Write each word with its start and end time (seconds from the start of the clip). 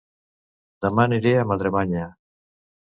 Dema 0.87 1.05
aniré 1.11 1.37
a 1.43 1.47
Madremanya 1.53 2.11